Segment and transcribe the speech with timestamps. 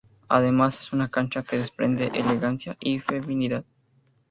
[0.29, 3.63] Además es una chica que desprende elegancia y feminidad.